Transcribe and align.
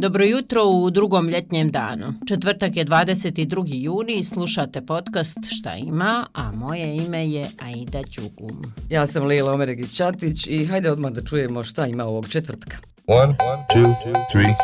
Dobro 0.00 0.24
jutro 0.24 0.62
u 0.64 0.90
drugom 0.90 1.28
ljetnjem 1.28 1.70
danu. 1.70 2.14
Četvrtak 2.28 2.76
je 2.76 2.84
22. 2.84 3.64
juni 3.66 4.12
i 4.14 4.24
slušate 4.24 4.86
podcast 4.86 5.38
Šta 5.48 5.74
ima, 5.76 6.26
a 6.34 6.52
moje 6.52 6.96
ime 6.96 7.26
je 7.26 7.46
Aida 7.62 8.02
Ćugum. 8.02 8.62
Ja 8.90 9.06
sam 9.06 9.26
Lila 9.26 9.52
Omeregić-Čatić 9.52 10.46
i 10.50 10.64
hajde 10.66 10.90
odmah 10.90 11.12
da 11.12 11.22
čujemo 11.22 11.64
šta 11.64 11.86
ima 11.86 12.04
ovog 12.04 12.28
četvrtka. 12.28 12.76
One, 13.06 13.34
two, 13.74 13.94
three, 14.32 14.54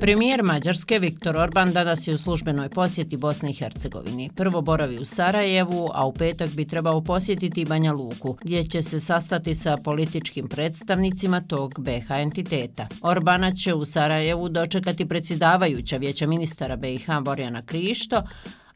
Premijer 0.00 0.42
Mađarske 0.42 0.98
Viktor 0.98 1.36
Orban 1.36 1.72
danas 1.72 2.08
je 2.08 2.14
u 2.14 2.18
službenoj 2.18 2.68
posjeti 2.68 3.16
Bosni 3.16 3.50
i 3.50 3.54
Hercegovini. 3.54 4.30
Prvo 4.36 4.60
boravi 4.60 4.98
u 5.00 5.04
Sarajevu, 5.04 5.90
a 5.94 6.06
u 6.06 6.12
petak 6.12 6.50
bi 6.50 6.68
trebao 6.68 7.00
posjetiti 7.00 7.64
Banja 7.64 7.92
Luku, 7.92 8.36
gdje 8.42 8.64
će 8.64 8.82
se 8.82 9.00
sastati 9.00 9.54
sa 9.54 9.76
političkim 9.84 10.48
predstavnicima 10.48 11.40
tog 11.40 11.74
BH 11.78 12.10
entiteta. 12.10 12.88
Orbana 13.02 13.52
će 13.52 13.74
u 13.74 13.84
Sarajevu 13.84 14.48
dočekati 14.48 15.08
predsjedavajuća 15.08 15.96
vijeća 15.96 16.26
ministara 16.26 16.76
BiH 16.76 17.06
Borjana 17.24 17.62
Krišto, 17.62 18.22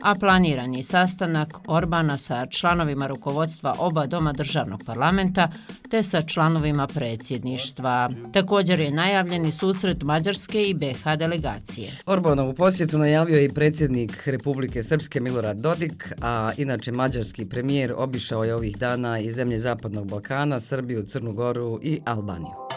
a 0.03 0.15
planiran 0.15 0.75
je 0.75 0.83
sastanak 0.83 1.49
Orbana 1.67 2.19
sa 2.19 2.47
članovima 2.47 3.07
rukovodstva 3.07 3.77
oba 3.79 4.07
doma 4.07 4.33
državnog 4.33 4.81
parlamenta 4.87 5.49
te 5.91 6.03
sa 6.03 6.23
članovima 6.23 6.87
predsjedništva. 6.87 8.11
Također 8.33 8.81
je 8.81 8.91
najavljeni 8.91 9.53
susret 9.53 10.03
Mađarske 10.03 10.65
i 10.65 10.75
BH 10.75 11.17
delegacije. 11.19 11.91
Orbanovu 12.07 12.55
posjetu 12.55 12.99
najavio 12.99 13.37
je 13.37 13.45
i 13.45 13.53
predsjednik 13.55 14.27
Republike 14.27 14.83
Srpske 14.83 15.21
Milorad 15.21 15.61
Dodik, 15.61 16.13
a 16.21 16.51
inače 16.57 16.93
mađarski 16.93 17.49
premijer 17.49 17.95
obišao 17.97 18.45
je 18.45 18.55
ovih 18.55 18.79
dana 18.79 19.19
i 19.19 19.33
zemlje 19.33 19.59
Zapadnog 19.59 20.11
Balkana, 20.11 20.61
Srbiju, 20.61 21.07
Crnu 21.07 21.33
Goru 21.33 21.80
i 21.83 22.01
Albaniju. 22.05 22.70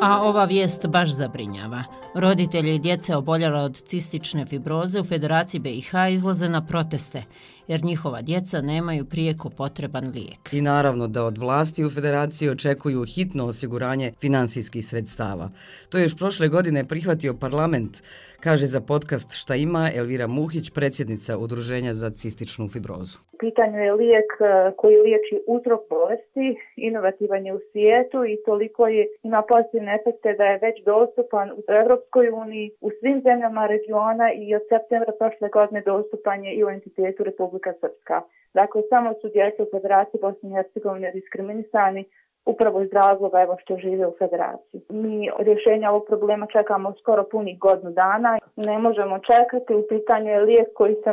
A 0.00 0.22
ova 0.22 0.44
vijest 0.44 0.86
baš 0.86 1.10
zabrinjava. 1.10 1.82
Roditelji 2.14 2.74
i 2.74 2.78
djece 2.78 3.16
oboljala 3.16 3.60
od 3.60 3.76
cistične 3.76 4.46
fibroze 4.46 5.00
u 5.00 5.04
Federaciji 5.04 5.60
BiH 5.60 5.90
izlaze 6.10 6.48
na 6.48 6.66
proteste 6.66 7.22
jer 7.68 7.84
njihova 7.84 8.22
djeca 8.22 8.60
nemaju 8.60 9.04
prijeko 9.04 9.50
potreban 9.50 10.04
lijek. 10.14 10.52
I 10.52 10.60
naravno 10.60 11.08
da 11.08 11.24
od 11.24 11.38
vlasti 11.38 11.84
u 11.84 11.90
federaciji 11.90 12.50
očekuju 12.50 13.04
hitno 13.04 13.46
osiguranje 13.46 14.12
finansijskih 14.20 14.86
sredstava. 14.86 15.50
To 15.88 15.98
je 15.98 16.02
još 16.02 16.16
prošle 16.16 16.48
godine 16.48 16.84
prihvatio 16.84 17.34
parlament, 17.40 18.02
kaže 18.40 18.66
za 18.66 18.80
podcast 18.80 19.32
Šta 19.40 19.54
ima 19.54 19.90
Elvira 19.98 20.26
Muhić, 20.26 20.70
predsjednica 20.70 21.38
Udruženja 21.38 21.92
za 21.92 22.10
cističnu 22.10 22.68
fibrozu. 22.68 23.18
U 23.36 23.38
pitanju 23.38 23.78
je 23.78 23.92
lijek 23.92 24.30
e, 24.40 24.44
koji 24.76 24.96
liječi 24.96 25.36
uzrok 25.46 25.82
bolesti, 25.90 26.46
inovativan 26.76 27.46
je 27.46 27.52
u 27.54 27.60
svijetu 27.72 28.18
i 28.24 28.38
toliko 28.44 28.86
je, 28.86 29.08
ima 29.22 29.42
pozitivne 29.48 29.90
efekte 30.00 30.28
da 30.38 30.44
je 30.44 30.62
već 30.66 30.76
dostupan 30.84 31.46
u 31.58 31.60
Evropskoj 31.82 32.26
uniji, 32.30 32.70
u 32.80 32.90
svim 32.98 33.18
zemljama 33.26 33.66
regiona 33.66 34.26
i 34.42 34.54
od 34.54 34.62
septembra 34.72 35.12
prošle 35.20 35.48
godine 35.48 35.80
dostupan 35.92 36.44
je 36.44 36.52
i 36.54 36.64
u 36.64 36.68
entitetu 36.68 37.20
Republike 37.24 37.55
Republika 37.56 37.72
Srpska. 37.80 38.22
Dakle, 38.54 38.82
samo 38.88 39.14
su 39.20 39.28
djeca 39.28 39.62
u 39.62 39.70
Federaciji 39.70 40.20
Bosne 40.20 40.50
i 40.50 40.54
Hercegovine 40.54 41.12
diskriminisani 41.12 42.04
upravo 42.46 42.82
iz 42.82 42.90
razloga 42.92 43.38
evo 43.40 43.56
što 43.62 43.76
žive 43.76 44.06
u 44.06 44.14
federaciji. 44.18 44.80
Mi 45.02 45.30
rješenja 45.46 45.90
ovog 45.90 46.04
problema 46.08 46.46
čekamo 46.46 46.94
skoro 47.00 47.22
punih 47.32 47.58
godinu 47.58 47.90
dana. 47.90 48.38
Ne 48.56 48.78
možemo 48.78 49.16
čekati, 49.30 49.74
u 49.74 49.84
pitanju 49.92 50.28
je 50.30 50.46
lijek 50.48 50.68
koji 50.74 50.94
se 51.04 51.10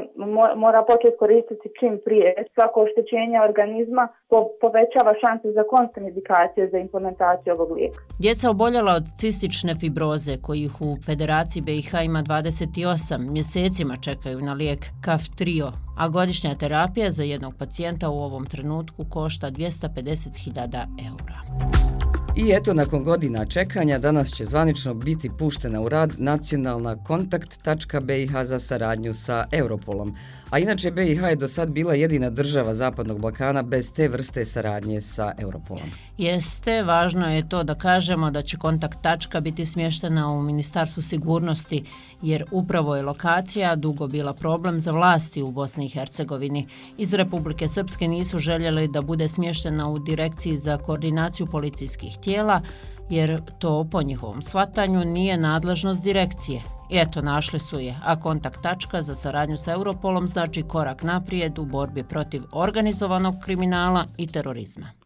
mora 0.64 0.82
početi 0.92 1.18
koristiti 1.20 1.74
čim 1.80 1.94
prije. 2.06 2.30
Svako 2.54 2.78
oštećenje 2.86 3.38
organizma 3.50 4.08
po 4.30 4.38
povećava 4.62 5.14
šanse 5.24 5.48
za 5.58 5.64
kontraindikacije 5.74 6.70
za 6.72 6.78
implementaciju 6.78 7.54
ovog 7.54 7.72
lijeka. 7.78 8.00
Djeca 8.20 8.50
oboljela 8.50 8.92
od 9.00 9.06
cistične 9.22 9.74
fibroze 9.82 10.34
kojih 10.48 10.74
u 10.88 10.90
Federaciji 11.08 11.64
BiH 11.68 11.92
ima 12.10 12.22
28 12.22 13.32
mjesecima 13.36 13.96
čekaju 14.08 14.38
na 14.48 14.54
lijek 14.54 14.82
Kaftrio 15.06 15.68
a 15.98 16.10
godišnja 16.10 16.56
terapija 16.56 17.12
za 17.12 17.24
jednog 17.24 17.56
pacijenta 17.56 18.10
u 18.10 18.20
ovom 18.20 18.46
trenutku 18.46 19.06
košta 19.06 19.52
250.000 19.52 20.86
eura. 21.08 21.93
I 22.36 22.52
eto, 22.52 22.74
nakon 22.74 23.04
godina 23.04 23.46
čekanja, 23.46 24.00
danas 24.00 24.34
će 24.34 24.46
zvanično 24.46 24.94
biti 24.94 25.30
puštena 25.30 25.82
u 25.82 25.90
rad 25.90 26.12
nacionalna 26.18 27.04
kontakt.bih 27.04 28.32
za 28.44 28.60
saradnju 28.60 29.14
sa 29.14 29.46
Europolom. 29.52 30.16
A 30.50 30.60
inače, 30.60 30.92
BiH 30.92 31.22
je 31.24 31.36
do 31.36 31.48
sad 31.48 31.70
bila 31.70 31.94
jedina 31.94 32.30
država 32.30 32.74
Zapadnog 32.74 33.20
Balkana 33.20 33.62
bez 33.62 33.94
te 33.94 34.08
vrste 34.08 34.46
saradnje 34.46 35.02
sa 35.02 35.32
Europolom. 35.38 35.90
Jeste, 36.18 36.84
važno 36.84 37.30
je 37.30 37.50
to 37.50 37.64
da 37.64 37.76
kažemo 37.76 38.32
da 38.32 38.42
će 38.42 38.58
kontakt 38.58 39.02
tačka 39.02 39.42
biti 39.42 39.66
smještena 39.66 40.32
u 40.32 40.42
Ministarstvu 40.42 41.02
sigurnosti, 41.02 41.84
jer 42.22 42.46
upravo 42.52 42.96
je 42.96 43.04
lokacija 43.04 43.76
dugo 43.76 44.08
bila 44.08 44.34
problem 44.34 44.80
za 44.80 44.92
vlasti 44.92 45.42
u 45.42 45.52
Bosni 45.52 45.86
i 45.86 45.90
Hercegovini. 45.90 46.68
Iz 46.98 47.14
Republike 47.14 47.68
Srpske 47.68 48.08
nisu 48.08 48.40
željeli 48.40 48.88
da 48.88 49.02
bude 49.02 49.28
smještena 49.28 49.90
u 49.90 50.00
Direkciji 50.00 50.58
za 50.58 50.78
koordinaciju 50.78 51.48
policijskih 51.48 52.18
tijela, 52.24 52.62
jer 53.10 53.42
to 53.60 53.88
po 53.92 54.02
njihovom 54.02 54.42
svatanju 54.42 55.06
nije 55.06 55.38
nadležnost 55.38 56.04
direkcije. 56.04 56.62
I 56.90 56.98
eto, 56.98 57.22
našli 57.22 57.60
su 57.60 57.80
je, 57.80 58.00
a 58.04 58.20
kontakt 58.20 58.62
tačka 58.62 59.02
za 59.02 59.16
saradnju 59.16 59.58
sa 59.58 59.72
Europolom 59.72 60.28
znači 60.28 60.64
korak 60.64 61.04
naprijed 61.04 61.60
u 61.60 61.66
borbi 61.66 62.04
protiv 62.04 62.44
organizovanog 62.52 63.36
kriminala 63.44 64.06
i 64.18 64.28
terorizma. 64.28 65.04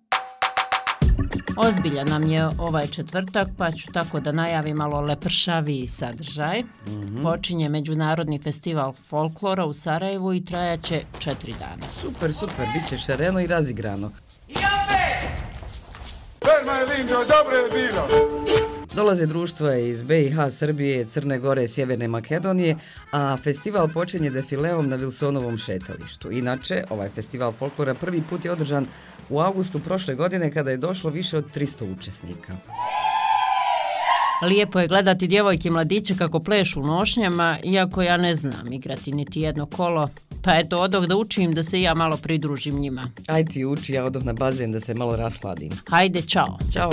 Ozbilja 1.57 2.03
nam 2.03 2.28
je 2.29 2.50
ovaj 2.59 2.88
četvrtak, 2.88 3.47
pa 3.57 3.72
ću 3.72 3.91
tako 3.91 4.19
da 4.19 4.31
najavi 4.31 4.73
malo 4.73 5.01
lepršavi 5.01 5.88
sadržaj. 5.88 6.61
Mm 6.61 6.67
-hmm. 6.88 7.23
Počinje 7.23 7.69
Međunarodni 7.69 8.39
festival 8.39 8.94
folklora 8.94 9.66
u 9.66 9.73
Sarajevu 9.73 10.34
i 10.34 10.45
trajaće 10.45 11.01
četiri 11.19 11.53
dana. 11.59 11.85
Super, 11.85 12.34
super, 12.34 12.66
bit 12.73 12.89
će 12.89 12.97
šareno 12.97 13.39
i 13.39 13.47
razigrano. 13.47 14.11
Perma 16.47 16.74
je 16.74 16.85
linđo, 16.85 17.16
dobro 17.16 17.56
je 17.58 17.69
bilo. 17.72 18.08
Dolaze 18.96 19.25
društva 19.25 19.75
iz 19.75 20.03
BiH, 20.03 20.35
Srbije, 20.50 21.06
Crne 21.06 21.40
Gore, 21.40 21.68
Sjeverne 21.68 22.08
Makedonije, 22.08 22.75
a 23.12 23.38
festival 23.38 23.90
počinje 23.94 24.30
defileom 24.30 24.90
na 24.90 24.96
Vilsonovom 24.96 25.58
šetalištu. 25.58 26.31
Inače, 26.31 26.84
ovaj 26.90 27.09
festival 27.09 27.52
folklora 27.52 27.94
prvi 27.94 28.24
put 28.30 28.46
je 28.46 28.52
održan 28.52 28.85
u 29.30 29.40
augustu 29.40 29.80
prošle 29.80 30.16
godine 30.16 30.52
kada 30.52 30.72
je 30.72 30.78
došlo 30.78 31.09
više 31.09 31.38
od 31.38 31.46
300 31.56 31.97
učesnika. 31.97 32.53
Lijepo 34.41 34.79
je 34.79 34.88
gledati 34.88 35.28
djevojke 35.28 35.68
i 35.68 35.72
mladiće 35.72 36.16
kako 36.18 36.40
plešu 36.40 36.81
u 36.81 36.85
nošnjama, 36.85 37.58
iako 37.64 38.02
ja 38.02 38.18
ne 38.18 38.35
znam 38.35 38.74
igrati 38.74 39.12
niti 39.12 39.41
jedno 39.41 39.66
kolo. 39.66 40.09
Pa 40.47 40.53
eto, 40.59 40.80
odog 40.80 41.06
da 41.06 41.16
učim 41.16 41.52
da 41.52 41.63
se 41.63 41.81
ja 41.81 41.94
malo 41.94 42.18
pridružim 42.18 42.80
njima. 42.80 43.12
Ajde 43.28 43.52
ti 43.52 43.66
uči, 43.66 43.94
ja 43.94 44.06
odog 44.06 44.24
na 44.24 44.34
bazen 44.34 44.72
da 44.72 44.80
se 44.80 44.94
malo 44.94 45.16
rasladim. 45.16 45.72
Hajde, 45.90 46.22
čao. 46.22 46.58
Ćao. 46.74 46.91